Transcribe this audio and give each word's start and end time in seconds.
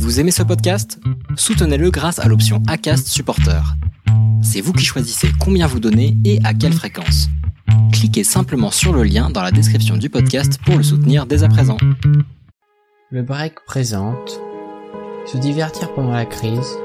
Vous 0.00 0.18
aimez 0.18 0.30
ce 0.30 0.42
podcast? 0.42 0.98
Soutenez-le 1.36 1.90
grâce 1.90 2.20
à 2.20 2.26
l'option 2.26 2.62
ACAST 2.66 3.06
Supporter. 3.06 3.60
C'est 4.42 4.62
vous 4.62 4.72
qui 4.72 4.86
choisissez 4.86 5.30
combien 5.38 5.66
vous 5.66 5.78
donnez 5.78 6.16
et 6.24 6.40
à 6.42 6.54
quelle 6.54 6.72
fréquence. 6.72 7.28
Cliquez 7.92 8.24
simplement 8.24 8.70
sur 8.70 8.94
le 8.94 9.02
lien 9.02 9.28
dans 9.28 9.42
la 9.42 9.50
description 9.50 9.98
du 9.98 10.08
podcast 10.08 10.58
pour 10.64 10.78
le 10.78 10.82
soutenir 10.82 11.26
dès 11.26 11.42
à 11.42 11.48
présent. 11.48 11.76
Le 13.10 13.22
break 13.22 13.56
présente 13.66 14.40
Se 15.26 15.36
divertir 15.36 15.92
pendant 15.92 16.12
la 16.12 16.24
crise, 16.24 16.78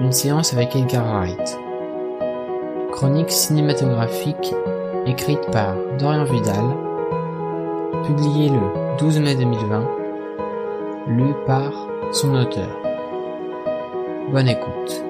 une 0.00 0.12
séance 0.12 0.52
avec 0.52 0.76
Edgar 0.76 1.06
Wright. 1.06 1.58
Chronique 2.92 3.30
cinématographique 3.30 4.54
écrite 5.06 5.50
par 5.52 5.74
Dorian 5.98 6.24
Vidal, 6.24 6.76
publiée 8.06 8.50
le 8.50 8.98
12 8.98 9.20
mai 9.20 9.36
2020, 9.36 9.88
lue 11.08 11.34
par 11.46 11.95
son 12.12 12.34
auteur. 12.34 12.80
Bonne 14.30 14.48
écoute. 14.48 15.04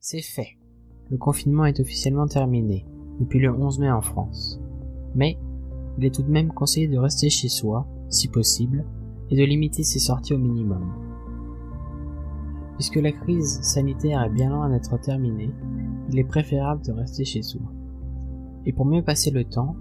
C'est 0.00 0.22
fait. 0.22 0.56
Le 1.10 1.18
confinement 1.18 1.66
est 1.66 1.80
officiellement 1.80 2.26
terminé, 2.26 2.86
depuis 3.20 3.38
le 3.38 3.52
11 3.52 3.78
mai 3.78 3.90
en 3.90 4.00
France. 4.00 4.60
Mais, 5.14 5.38
il 5.98 6.04
est 6.04 6.14
tout 6.14 6.22
de 6.22 6.30
même 6.30 6.52
conseillé 6.52 6.88
de 6.88 6.98
rester 6.98 7.30
chez 7.30 7.48
soi, 7.48 7.86
si 8.08 8.28
possible, 8.28 8.84
et 9.30 9.36
de 9.36 9.44
limiter 9.44 9.82
ses 9.82 9.98
sorties 9.98 10.34
au 10.34 10.38
minimum. 10.38 10.92
Puisque 12.74 12.96
la 12.96 13.12
crise 13.12 13.60
sanitaire 13.62 14.22
est 14.22 14.30
bien 14.30 14.50
loin 14.50 14.70
d'être 14.70 14.98
terminée, 15.00 15.50
il 16.08 16.18
est 16.18 16.24
préférable 16.24 16.84
de 16.84 16.92
rester 16.92 17.24
chez 17.24 17.42
soi. 17.42 17.62
Et 18.66 18.72
pour 18.72 18.86
mieux 18.86 19.02
passer 19.02 19.30
le 19.30 19.44
temps, 19.44 19.76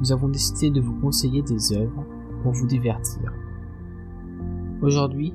nous 0.00 0.12
avons 0.12 0.28
décidé 0.28 0.70
de 0.70 0.80
vous 0.80 0.98
conseiller 1.00 1.42
des 1.42 1.72
œuvres 1.72 2.04
pour 2.42 2.52
vous 2.52 2.66
divertir. 2.66 3.32
Aujourd'hui, 4.82 5.32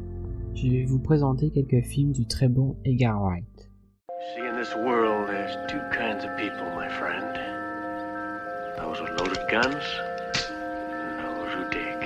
je 0.54 0.68
vais 0.68 0.86
vous 0.86 1.00
présenter 1.00 1.50
quelques 1.50 1.84
films 1.86 2.12
du 2.12 2.26
très 2.26 2.48
bon 2.48 2.76
Edgar 2.86 3.22
Wright. 3.22 3.72
See, 4.36 4.42
in 4.42 4.56
this 4.56 4.76
world, 4.76 5.28
there's 5.28 5.56
two 5.68 5.80
kinds 5.92 6.24
of 6.24 6.38
people, 6.38 6.70
my 6.76 6.88
friend. 6.90 7.26
Those 8.78 9.02
with 9.02 9.20
loaded 9.20 9.42
guns, 9.50 9.84
and 10.52 11.20
those 11.20 11.52
who 11.54 11.70
dig. 11.72 11.98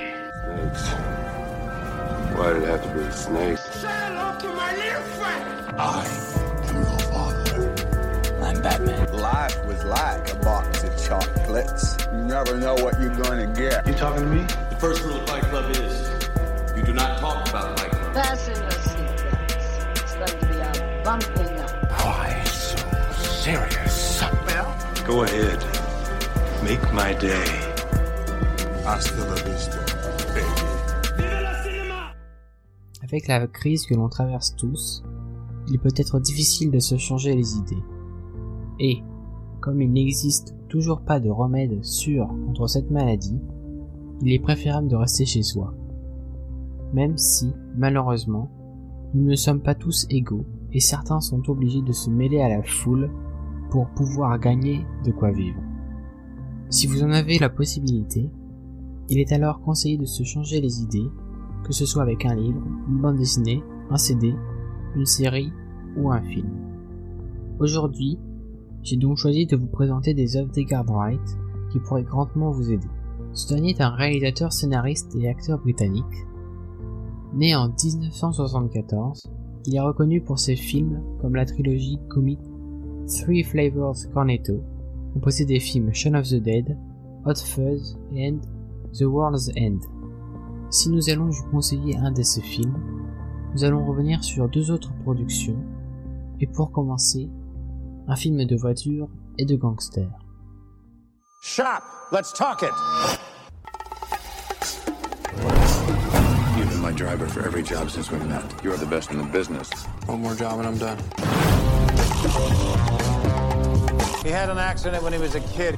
Snakes. 0.46 0.94
Why 2.36 2.52
did 2.54 2.62
it 2.62 2.68
have 2.68 2.82
to 2.82 2.88
be 2.98 3.10
snakes? 3.12 3.62
Say 3.80 3.88
hello 3.88 4.38
to 4.40 4.48
my 4.54 4.74
little 4.76 5.02
friend! 5.02 5.76
I 5.78 6.45
Batman. 8.66 9.12
Life 9.12 9.64
was 9.64 9.84
like 9.84 10.32
a 10.32 10.36
box 10.40 10.82
of 10.82 10.92
chocolates. 11.06 11.96
You 12.12 12.22
never 12.24 12.56
know 12.58 12.74
what 12.74 12.98
you're 13.00 13.14
gonna 13.14 13.46
get. 13.54 13.86
You 13.86 13.94
talking 13.94 14.24
to 14.24 14.28
me? 14.28 14.42
The 14.70 14.78
first 14.80 15.04
rule 15.04 15.20
of 15.20 15.28
Fight 15.28 15.44
Club 15.44 15.70
is 15.70 15.94
you 16.76 16.82
do 16.82 16.92
not 16.92 17.20
talk 17.20 17.48
about 17.48 17.78
Fight 17.78 17.92
Club. 17.92 18.12
Fasten 18.14 18.56
your 18.60 18.78
seatbelts. 18.90 20.02
It's 20.02 20.14
going 20.14 20.40
to 20.40 20.46
be 20.50 20.58
a 20.58 21.02
bumping 21.04 21.60
up. 21.60 21.70
Why 22.02 22.42
so 22.44 22.76
serious? 23.44 24.20
Go 25.06 25.22
ahead. 25.22 25.60
Make 26.64 26.82
my 26.92 27.14
day. 27.14 27.46
Hasta 28.84 29.22
la 29.30 29.36
vista, 29.46 29.78
baby. 30.34 30.66
Avec 33.04 33.28
la 33.28 33.46
crise 33.46 33.86
que 33.86 33.94
l'on 33.94 34.08
traverse 34.08 34.56
tous, 34.56 35.04
il 35.68 35.78
peut 35.78 35.94
être 35.96 36.18
difficile 36.18 36.72
de 36.72 36.80
se 36.80 36.96
changer 36.96 37.36
les 37.36 37.54
idées. 37.58 37.84
Et, 38.80 39.02
comme 39.60 39.80
il 39.82 39.92
n'existe 39.92 40.54
toujours 40.68 41.00
pas 41.00 41.20
de 41.20 41.30
remède 41.30 41.84
sûr 41.84 42.28
contre 42.46 42.66
cette 42.66 42.90
maladie, 42.90 43.40
il 44.22 44.32
est 44.32 44.38
préférable 44.38 44.88
de 44.88 44.96
rester 44.96 45.24
chez 45.24 45.42
soi. 45.42 45.74
Même 46.92 47.16
si, 47.16 47.52
malheureusement, 47.76 48.50
nous 49.14 49.24
ne 49.24 49.36
sommes 49.36 49.60
pas 49.60 49.74
tous 49.74 50.06
égaux 50.10 50.44
et 50.72 50.80
certains 50.80 51.20
sont 51.20 51.48
obligés 51.48 51.82
de 51.82 51.92
se 51.92 52.10
mêler 52.10 52.40
à 52.40 52.48
la 52.48 52.62
foule 52.62 53.10
pour 53.70 53.88
pouvoir 53.90 54.38
gagner 54.38 54.84
de 55.04 55.12
quoi 55.12 55.30
vivre. 55.30 55.60
Si 56.68 56.86
vous 56.86 57.02
en 57.02 57.10
avez 57.10 57.38
la 57.38 57.48
possibilité, 57.48 58.30
il 59.08 59.18
est 59.18 59.32
alors 59.32 59.60
conseillé 59.60 59.96
de 59.96 60.04
se 60.04 60.24
changer 60.24 60.60
les 60.60 60.82
idées, 60.82 61.08
que 61.64 61.72
ce 61.72 61.86
soit 61.86 62.02
avec 62.02 62.24
un 62.26 62.34
livre, 62.34 62.62
une 62.88 62.98
bande 62.98 63.16
dessinée, 63.16 63.62
un 63.90 63.96
CD, 63.96 64.34
une 64.94 65.06
série 65.06 65.52
ou 65.96 66.10
un 66.10 66.22
film. 66.22 66.50
Aujourd'hui, 67.58 68.18
j'ai 68.86 68.96
donc 68.96 69.16
choisi 69.16 69.46
de 69.46 69.56
vous 69.56 69.66
présenter 69.66 70.14
des 70.14 70.36
œuvres 70.36 70.52
d'Edgar 70.52 70.84
Wright 70.84 71.38
qui 71.72 71.80
pourraient 71.80 72.04
grandement 72.04 72.52
vous 72.52 72.70
aider. 72.70 72.86
Ce 73.32 73.48
dernier 73.48 73.70
est 73.70 73.80
un 73.80 73.90
réalisateur, 73.90 74.52
scénariste 74.52 75.12
et 75.16 75.28
acteur 75.28 75.58
britannique. 75.58 76.04
Né 77.34 77.56
en 77.56 77.68
1974, 77.68 79.28
il 79.66 79.74
est 79.74 79.80
reconnu 79.80 80.20
pour 80.20 80.38
ses 80.38 80.54
films 80.54 81.02
comme 81.20 81.34
la 81.34 81.44
trilogie 81.44 81.98
comique 82.08 82.38
Three 83.08 83.42
Flavors 83.42 83.96
Cornetto, 84.14 84.62
composée 85.14 85.46
des 85.46 85.58
films 85.58 85.92
Shaun 85.92 86.14
of 86.14 86.28
the 86.28 86.40
Dead, 86.40 86.78
Hot 87.24 87.34
Fuzz 87.44 87.98
et 88.14 88.32
The 88.92 89.02
World's 89.02 89.50
End. 89.58 89.80
Si 90.70 90.90
nous 90.90 91.10
allons 91.10 91.28
vous 91.28 91.50
conseiller 91.50 91.96
un 91.96 92.12
de 92.12 92.22
ces 92.22 92.40
films, 92.40 92.78
nous 93.52 93.64
allons 93.64 93.84
revenir 93.84 94.22
sur 94.22 94.48
deux 94.48 94.70
autres 94.70 94.94
productions, 95.02 95.58
et 96.38 96.46
pour 96.46 96.70
commencer, 96.70 97.28
un 98.08 98.16
film 98.16 98.44
de 98.44 98.56
voiture 98.56 99.08
et 99.38 99.44
de 99.44 99.56
gangster. 99.56 100.08
Shop! 101.42 101.82
Let's 102.12 102.32
talk 102.32 102.62
it! 102.62 102.70
You've 106.56 106.70
been 106.70 106.80
my 106.80 106.92
driver 106.92 107.26
for 107.26 107.44
every 107.44 107.62
job 107.62 107.90
since 107.90 108.10
we 108.10 108.18
met. 108.18 108.44
You're 108.62 108.76
the 108.76 108.86
best 108.86 109.10
in 109.10 109.18
the 109.18 109.24
business. 109.24 109.68
One 110.06 110.20
more 110.20 110.34
job 110.34 110.60
and 110.60 110.68
I'm 110.68 110.78
done. 110.78 110.98
He 114.24 114.30
had 114.30 114.50
an 114.50 114.58
accident 114.58 115.02
when 115.02 115.12
he 115.12 115.18
was 115.18 115.34
a 115.34 115.40
kid. 115.40 115.76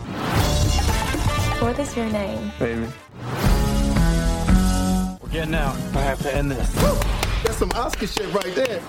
What 1.60 1.78
is 1.78 1.97
your 1.97 2.09
name? 2.10 2.53
Baby. 2.59 2.87
We're 5.21 5.31
getting 5.31 5.55
out. 5.55 5.77
I 5.95 6.03
have 6.03 6.22
to 6.22 6.34
end 6.34 6.50
this. 6.50 6.71
That's 7.43 7.56
some 7.56 7.71
Oscar 7.75 8.06
shit 8.06 8.33
right 8.34 8.55
there. 8.55 8.81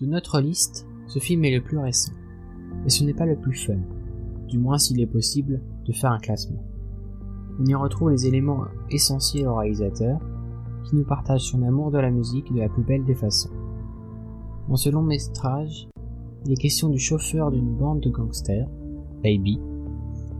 De 0.00 0.06
notre 0.06 0.40
liste, 0.40 0.86
ce 1.06 1.18
film 1.18 1.44
est 1.44 1.54
le 1.54 1.60
plus 1.60 1.78
récent, 1.78 2.12
mais 2.84 2.90
ce 2.90 3.02
n'est 3.02 3.14
pas 3.14 3.26
le 3.26 3.36
plus 3.36 3.54
fun, 3.54 3.78
du 4.46 4.58
moins 4.58 4.78
s'il 4.78 5.00
est 5.00 5.06
possible 5.06 5.60
de 5.84 5.92
faire 5.92 6.12
un 6.12 6.18
classement. 6.18 6.62
On 7.58 7.64
y 7.64 7.74
retrouve 7.74 8.10
les 8.10 8.26
éléments 8.26 8.64
essentiels 8.90 9.48
au 9.48 9.56
réalisateur, 9.56 10.20
qui 10.84 10.96
nous 10.96 11.04
partage 11.04 11.40
son 11.40 11.62
amour 11.62 11.90
de 11.90 11.98
la 11.98 12.10
musique 12.10 12.52
de 12.52 12.60
la 12.60 12.68
plus 12.68 12.82
belle 12.82 13.04
des 13.04 13.14
façons. 13.14 13.50
Dans 14.68 14.76
ce 14.76 14.90
long 14.90 15.02
métrage, 15.02 15.88
il 16.44 16.52
est 16.52 16.56
question 16.56 16.90
du 16.90 16.98
chauffeur 16.98 17.50
d'une 17.50 17.74
bande 17.74 18.00
de 18.00 18.10
gangsters, 18.10 18.68
Baby, 19.22 19.58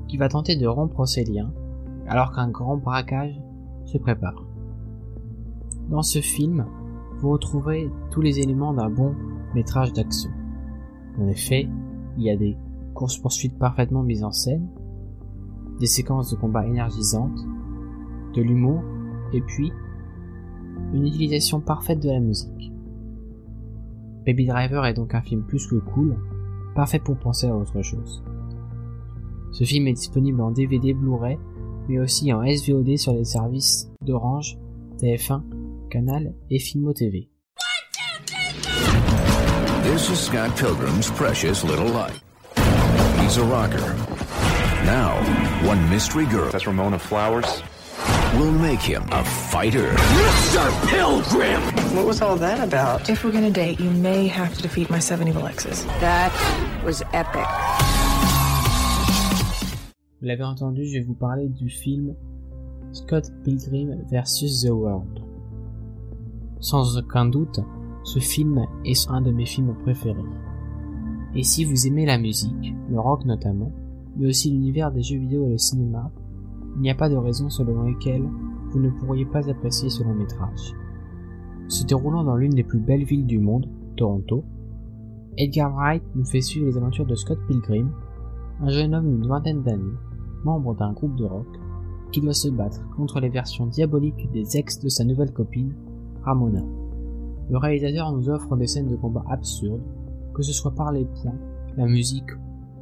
qui 0.06 0.18
va 0.18 0.28
tenter 0.28 0.56
de 0.56 0.66
rompre 0.66 1.06
ses 1.06 1.24
liens 1.24 1.52
alors 2.06 2.32
qu'un 2.32 2.50
grand 2.50 2.76
braquage 2.76 3.40
se 3.86 3.96
prépare. 3.98 4.44
Dans 5.90 6.02
ce 6.02 6.20
film, 6.20 6.66
vous 7.18 7.30
retrouverez 7.30 7.90
tous 8.10 8.20
les 8.20 8.40
éléments 8.40 8.74
d'un 8.74 8.90
bon 8.90 9.14
métrage 9.54 9.92
d'action. 9.92 10.30
En 11.18 11.28
effet, 11.28 11.68
il 12.16 12.24
y 12.24 12.30
a 12.30 12.36
des 12.36 12.56
courses-poursuites 12.94 13.58
parfaitement 13.58 14.02
mises 14.02 14.24
en 14.24 14.30
scène, 14.30 14.68
des 15.80 15.86
séquences 15.86 16.30
de 16.30 16.36
combat 16.36 16.66
énergisantes, 16.66 17.38
de 18.34 18.42
l'humour, 18.42 18.82
et 19.32 19.40
puis 19.40 19.72
une 20.92 21.06
utilisation 21.06 21.60
parfaite 21.60 22.00
de 22.00 22.10
la 22.10 22.20
musique. 22.20 22.72
Baby 24.26 24.46
Driver 24.46 24.86
est 24.86 24.94
donc 24.94 25.14
un 25.14 25.20
film 25.20 25.42
plus 25.42 25.66
que 25.66 25.76
cool, 25.76 26.16
parfait 26.74 26.98
pour 26.98 27.16
penser 27.16 27.48
à 27.48 27.56
autre 27.56 27.82
chose. 27.82 28.22
Ce 29.52 29.64
film 29.64 29.86
est 29.86 29.92
disponible 29.92 30.40
en 30.40 30.50
DVD 30.50 30.94
Blu-ray, 30.94 31.38
mais 31.88 31.98
aussi 32.00 32.32
en 32.32 32.42
SVOD 32.44 32.96
sur 32.96 33.12
les 33.12 33.24
services 33.24 33.90
d'Orange, 34.02 34.58
TF1, 34.98 35.42
Canal 35.90 36.34
et 36.50 36.58
Filmo 36.58 36.92
TV. 36.92 37.28
This 39.84 40.10
is 40.10 40.18
Scott 40.18 40.56
Pilgrim's 40.56 41.10
precious 41.10 41.62
little 41.62 41.86
light. 41.88 42.18
He's 43.20 43.36
a 43.36 43.44
rocker. 43.44 43.94
Now, 44.84 45.14
one 45.66 45.88
mystery 45.90 46.26
girl 46.26 46.50
That's 46.50 46.66
Ramona 46.66 46.98
Flowers. 46.98 47.62
will 48.38 48.50
make 48.52 48.80
him 48.80 49.04
a 49.12 49.22
fighter. 49.24 49.92
Mr. 49.92 50.88
Pilgrim! 50.88 51.60
What 51.94 52.06
was 52.06 52.20
all 52.22 52.36
that 52.36 52.60
about? 52.66 53.08
If 53.08 53.24
we're 53.24 53.32
gonna 53.32 53.50
date, 53.50 53.78
you 53.78 53.90
may 53.90 54.26
have 54.26 54.54
to 54.56 54.62
defeat 54.62 54.90
my 54.90 54.98
seven 54.98 55.28
evil 55.28 55.46
exes. 55.46 55.84
That 56.00 56.32
was 56.84 57.02
epic. 57.12 57.46
Vous 60.20 60.26
l'avez 60.28 60.44
entendu, 60.44 60.84
je 60.86 60.98
vais 60.98 61.04
vous 61.06 61.14
parler 61.14 61.48
du 61.48 61.68
film 61.68 62.16
Scott 62.92 63.24
Pilgrim 63.44 64.02
vs. 64.10 64.62
The 64.64 64.74
World. 64.74 65.20
Sans 66.60 66.96
aucun 66.96 67.26
doute, 67.30 67.60
ce 68.04 68.18
film 68.18 68.66
est 68.84 69.10
un 69.10 69.22
de 69.22 69.32
mes 69.32 69.46
films 69.46 69.74
préférés. 69.82 70.22
Et 71.34 71.42
si 71.42 71.64
vous 71.64 71.86
aimez 71.86 72.06
la 72.06 72.18
musique, 72.18 72.74
le 72.88 73.00
rock 73.00 73.24
notamment, 73.24 73.72
mais 74.16 74.28
aussi 74.28 74.50
l'univers 74.50 74.92
des 74.92 75.02
jeux 75.02 75.18
vidéo 75.18 75.46
et 75.46 75.50
le 75.50 75.58
cinéma, 75.58 76.12
il 76.76 76.82
n'y 76.82 76.90
a 76.90 76.94
pas 76.94 77.08
de 77.08 77.16
raison 77.16 77.48
selon 77.48 77.82
lesquelles 77.82 78.28
vous 78.70 78.78
ne 78.78 78.90
pourriez 78.90 79.24
pas 79.24 79.48
apprécier 79.48 79.88
ce 79.88 80.04
long 80.04 80.14
métrage. 80.14 80.74
Se 81.68 81.84
déroulant 81.84 82.24
dans 82.24 82.36
l'une 82.36 82.54
des 82.54 82.62
plus 82.62 82.78
belles 82.78 83.04
villes 83.04 83.26
du 83.26 83.38
monde, 83.38 83.68
Toronto, 83.96 84.44
Edgar 85.36 85.74
Wright 85.74 86.02
nous 86.14 86.24
fait 86.24 86.40
suivre 86.40 86.66
les 86.66 86.76
aventures 86.76 87.06
de 87.06 87.14
Scott 87.14 87.38
Pilgrim, 87.48 87.90
un 88.60 88.68
jeune 88.68 88.94
homme 88.94 89.10
d'une 89.10 89.26
vingtaine 89.26 89.62
d'années, 89.62 89.98
membre 90.44 90.76
d'un 90.76 90.92
groupe 90.92 91.16
de 91.16 91.24
rock, 91.24 91.48
qui 92.12 92.20
doit 92.20 92.34
se 92.34 92.48
battre 92.48 92.88
contre 92.96 93.18
les 93.18 93.30
versions 93.30 93.66
diaboliques 93.66 94.30
des 94.32 94.56
ex 94.56 94.78
de 94.78 94.88
sa 94.88 95.04
nouvelle 95.04 95.32
copine, 95.32 95.74
Ramona. 96.22 96.62
Le 97.50 97.58
réalisateur 97.58 98.12
nous 98.12 98.28
offre 98.28 98.56
des 98.56 98.66
scènes 98.66 98.88
de 98.88 98.96
combat 98.96 99.24
absurdes, 99.28 99.82
que 100.34 100.42
ce 100.42 100.52
soit 100.52 100.74
par 100.74 100.92
les 100.92 101.04
points, 101.04 101.38
la 101.76 101.86
musique 101.86 102.30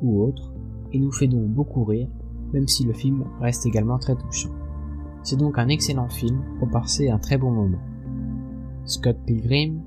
ou 0.03 0.23
autre, 0.23 0.53
et 0.93 0.99
nous 0.99 1.13
fait 1.13 1.27
donc 1.27 1.47
beaucoup 1.49 1.85
rire, 1.85 2.09
même 2.53 2.69
si 2.69 2.85
le 2.85 2.93
film 2.93 3.25
reste 3.41 3.67
également 3.67 3.99
très 3.99 4.15
touchant. 4.15 4.51
C'est 5.23 5.39
donc 5.39 5.59
un 5.59 5.69
excellent 5.69 6.09
film 6.09 6.43
pour 6.59 6.69
passer 6.69 7.09
un 7.09 7.19
très 7.19 7.39
bon 7.39 7.51
moment. 7.51 7.79
Scott 8.85 9.17
Pilgrim 9.27 9.81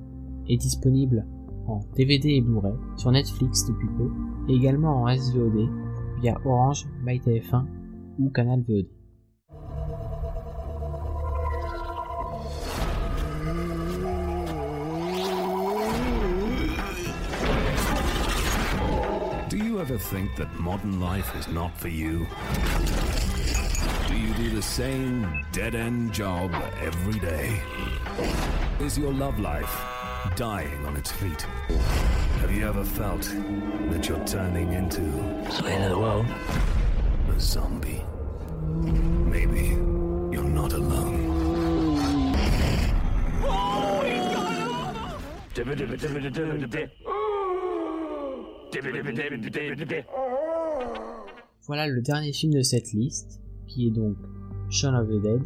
est 0.47 0.57
disponible 0.57 1.25
en 1.67 1.81
DVD 1.95 2.29
et 2.29 2.41
Blu-ray 2.41 2.73
sur 2.95 3.11
Netflix 3.11 3.65
depuis 3.67 3.89
peu 3.97 4.09
et 4.47 4.55
également 4.55 5.03
en 5.03 5.07
SVOD 5.07 5.69
via 6.21 6.39
Orange, 6.45 6.85
MyTF1 7.05 7.65
ou 8.19 8.29
Canal 8.29 8.61
VOD. 8.61 8.87
Ever 19.85 19.97
think 19.99 20.35
that 20.35 20.51
modern 20.59 20.99
life 20.99 21.35
is 21.35 21.47
not 21.47 21.77
for 21.77 21.89
you? 21.89 22.25
Do 24.07 24.17
you 24.17 24.33
do 24.33 24.49
the 24.49 24.61
same 24.63 25.45
dead 25.51 25.75
end 25.75 26.11
job 26.11 26.51
every 26.81 27.19
day? 27.19 27.61
Is 28.79 28.97
your 28.97 29.13
love 29.13 29.39
life 29.39 29.69
dying 30.35 30.83
on 30.87 30.95
its 30.95 31.11
feet? 31.11 31.43
Have 32.41 32.51
you 32.51 32.67
ever 32.67 32.83
felt 32.83 33.31
that 33.91 34.09
you're 34.09 34.25
turning 34.25 34.73
into 34.73 35.01
the 35.01 35.69
end 35.69 35.83
of 35.83 35.91
the 35.91 35.99
world? 35.99 36.25
A 37.29 37.39
zombie. 37.39 38.01
Maybe 39.29 39.67
you're 40.35 40.49
not 40.61 40.73
alone. 40.73 41.25
Voilà 51.67 51.87
le 51.87 52.01
dernier 52.01 52.33
film 52.33 52.53
de 52.53 52.61
cette 52.61 52.91
liste, 52.91 53.41
qui 53.67 53.87
est 53.87 53.91
donc 53.91 54.17
Shaun 54.69 54.95
of 54.95 55.07
the 55.07 55.21
Dead, 55.21 55.41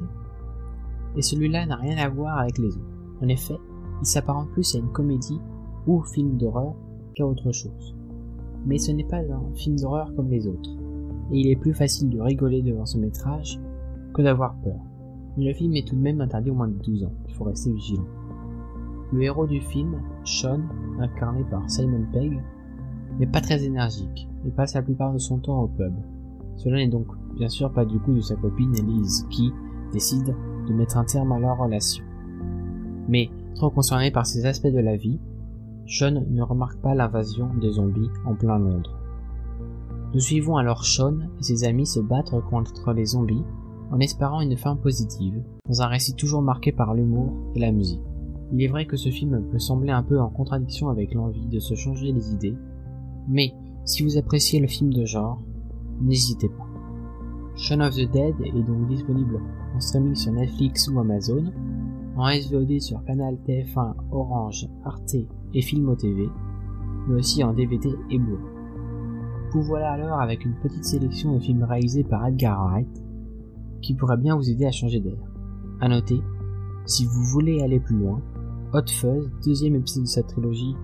et 1.15 1.21
celui-là 1.21 1.65
n'a 1.65 1.75
rien 1.75 1.97
à 1.97 2.09
voir 2.09 2.39
avec 2.39 2.57
les 2.57 2.69
autres. 2.69 2.79
En 3.21 3.27
effet, 3.27 3.57
il 4.01 4.05
s'apparente 4.05 4.49
plus 4.51 4.73
à 4.75 4.79
une 4.79 4.91
comédie 4.91 5.39
ou 5.85 6.01
film 6.01 6.37
d'horreur 6.37 6.73
qu'à 7.15 7.25
autre 7.25 7.51
chose. 7.51 7.95
Mais 8.65 8.77
ce 8.77 8.91
n'est 8.91 9.03
pas 9.03 9.17
un 9.17 9.55
film 9.55 9.75
d'horreur 9.77 10.13
comme 10.15 10.29
les 10.29 10.47
autres, 10.47 10.71
et 11.31 11.39
il 11.39 11.51
est 11.51 11.55
plus 11.55 11.73
facile 11.73 12.09
de 12.09 12.19
rigoler 12.19 12.61
devant 12.61 12.85
ce 12.85 12.97
métrage 12.97 13.59
que 14.13 14.21
d'avoir 14.23 14.55
peur. 14.61 14.79
Mais 15.37 15.45
le 15.45 15.53
film 15.53 15.75
est 15.75 15.87
tout 15.87 15.95
de 15.95 16.01
même 16.01 16.21
interdit 16.21 16.49
au 16.49 16.55
moins 16.55 16.67
de 16.67 16.81
12 16.81 17.03
ans, 17.03 17.13
il 17.27 17.35
faut 17.35 17.43
rester 17.43 17.71
vigilant. 17.71 18.07
Le 19.13 19.21
héros 19.21 19.47
du 19.47 19.61
film, 19.61 20.01
Sean, 20.23 20.61
incarné 20.99 21.43
par 21.49 21.69
Simon 21.69 22.05
Pegg, 22.11 22.39
n'est 23.19 23.27
pas 23.27 23.41
très 23.41 23.63
énergique 23.63 24.27
et 24.45 24.51
passe 24.51 24.73
la 24.73 24.81
plupart 24.81 25.13
de 25.13 25.19
son 25.19 25.37
temps 25.37 25.61
au 25.61 25.67
pub. 25.67 25.93
Cela 26.55 26.77
n'est 26.77 26.87
donc 26.87 27.07
bien 27.35 27.49
sûr 27.49 27.71
pas 27.71 27.85
du 27.85 27.99
coup 27.99 28.13
de 28.13 28.21
sa 28.21 28.35
copine 28.35 28.75
Elise 28.75 29.25
qui 29.29 29.51
décide 29.93 30.35
de 30.67 30.73
mettre 30.73 30.97
un 30.97 31.05
terme 31.05 31.31
à 31.31 31.39
leur 31.39 31.57
relation. 31.57 32.03
Mais, 33.07 33.29
trop 33.55 33.69
concerné 33.69 34.11
par 34.11 34.25
ces 34.25 34.45
aspects 34.45 34.67
de 34.67 34.79
la 34.79 34.95
vie, 34.95 35.19
Sean 35.87 36.23
ne 36.29 36.41
remarque 36.41 36.79
pas 36.81 36.93
l'invasion 36.93 37.49
des 37.59 37.71
zombies 37.71 38.09
en 38.25 38.35
plein 38.35 38.59
Londres. 38.59 38.95
Nous 40.13 40.19
suivons 40.19 40.57
alors 40.57 40.85
Sean 40.85 41.17
et 41.39 41.43
ses 41.43 41.63
amis 41.63 41.87
se 41.87 41.99
battre 41.99 42.39
contre 42.41 42.93
les 42.93 43.05
zombies 43.05 43.43
en 43.91 43.99
espérant 43.99 44.41
une 44.41 44.57
fin 44.57 44.75
positive, 44.75 45.41
dans 45.67 45.81
un 45.81 45.87
récit 45.87 46.13
toujours 46.13 46.41
marqué 46.41 46.71
par 46.71 46.93
l'humour 46.93 47.33
et 47.55 47.59
la 47.59 47.71
musique. 47.71 48.01
Il 48.51 48.61
est 48.63 48.67
vrai 48.67 48.85
que 48.85 48.97
ce 48.97 49.09
film 49.09 49.43
peut 49.51 49.59
sembler 49.59 49.91
un 49.91 50.03
peu 50.03 50.19
en 50.19 50.29
contradiction 50.29 50.89
avec 50.89 51.13
l'envie 51.13 51.47
de 51.47 51.59
se 51.59 51.75
changer 51.75 52.11
les 52.11 52.31
idées, 52.31 52.55
mais 53.29 53.53
si 53.85 54.03
vous 54.03 54.17
appréciez 54.17 54.59
le 54.59 54.67
film 54.67 54.91
de 54.91 55.05
genre, 55.05 55.41
n'hésitez 56.01 56.49
pas. 56.49 56.67
Shaun 57.55 57.81
of 57.81 57.95
the 57.95 58.09
Dead 58.11 58.35
est 58.43 58.63
donc 58.63 58.87
disponible 58.87 59.39
en 59.75 59.79
streaming 59.79 60.15
sur 60.15 60.31
Netflix 60.31 60.87
ou 60.87 60.99
Amazon, 60.99 61.45
en 62.17 62.29
SVOD 62.29 62.79
sur 62.79 63.03
Canal 63.05 63.37
TF1, 63.47 63.93
Orange, 64.11 64.67
Arte 64.83 65.15
et 65.53 65.61
Filmo 65.61 65.95
TV, 65.95 66.27
mais 67.07 67.15
aussi 67.15 67.43
en 67.43 67.53
DVD 67.53 67.89
et 68.09 68.17
Blu. 68.19 68.37
Vous 69.51 69.61
voilà 69.63 69.91
alors 69.91 70.19
avec 70.19 70.45
une 70.45 70.55
petite 70.55 70.85
sélection 70.85 71.33
de 71.33 71.39
films 71.39 71.63
réalisés 71.63 72.03
par 72.03 72.25
Edgar 72.27 72.65
Wright, 72.65 73.03
qui 73.81 73.95
pourrait 73.95 74.17
bien 74.17 74.35
vous 74.35 74.49
aider 74.49 74.65
à 74.65 74.71
changer 74.71 74.99
d'air. 74.99 75.19
À 75.81 75.87
noter, 75.87 76.21
si 76.85 77.05
vous 77.05 77.23
voulez 77.31 77.61
aller 77.61 77.79
plus 77.79 77.97
loin, 77.97 78.21
Hot 78.73 78.87
Fuzz, 78.87 79.31
deuxième 79.45 79.75
épisode 79.75 80.03
de 80.03 80.07
sa 80.07 80.23
trilogie, 80.23 80.75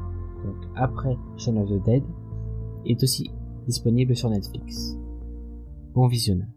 donc 0.43 0.55
après 0.75 1.17
Shaun 1.37 1.57
of 1.57 1.69
the 1.69 1.83
Dead, 1.83 2.03
est 2.85 3.01
aussi 3.03 3.31
disponible 3.67 4.15
sur 4.15 4.29
Netflix. 4.29 4.95
Bon 5.93 6.07
visionnage. 6.07 6.49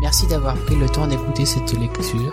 Merci 0.00 0.26
d'avoir 0.26 0.56
pris 0.64 0.76
le 0.76 0.88
temps 0.88 1.06
d'écouter 1.06 1.44
cette 1.46 1.72
lecture. 1.78 2.32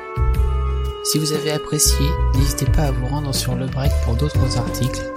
Si 1.04 1.20
vous 1.20 1.32
avez 1.34 1.52
apprécié, 1.52 2.06
n'hésitez 2.36 2.66
pas 2.66 2.84
à 2.84 2.92
vous 2.92 3.06
rendre 3.06 3.34
sur 3.34 3.56
le 3.56 3.68
break 3.68 3.92
pour 4.04 4.16
d'autres 4.16 4.58
articles. 4.58 5.14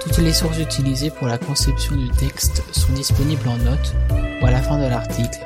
Toutes 0.00 0.18
les 0.18 0.32
sources 0.32 0.58
utilisées 0.58 1.10
pour 1.10 1.26
la 1.26 1.38
conception 1.38 1.94
du 1.96 2.10
texte 2.10 2.64
sont 2.72 2.92
disponibles 2.92 3.48
en 3.48 3.58
notes 3.58 3.94
ou 4.40 4.46
à 4.46 4.50
la 4.50 4.62
fin 4.62 4.78
de 4.78 4.88
l'article. 4.88 5.38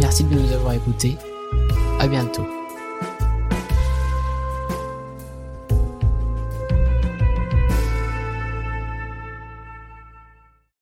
Merci 0.00 0.24
de 0.24 0.34
nous 0.34 0.52
avoir 0.52 0.72
écoutés. 0.72 1.16
À 2.00 2.08
bientôt. 2.08 2.46